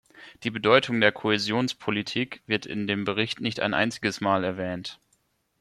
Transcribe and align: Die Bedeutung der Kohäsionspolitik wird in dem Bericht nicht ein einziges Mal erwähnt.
Die 0.43 0.49
Bedeutung 0.49 0.99
der 0.99 1.11
Kohäsionspolitik 1.11 2.41
wird 2.47 2.65
in 2.65 2.87
dem 2.87 3.03
Bericht 3.03 3.39
nicht 3.39 3.59
ein 3.59 3.75
einziges 3.75 4.19
Mal 4.19 4.43
erwähnt. 4.43 4.99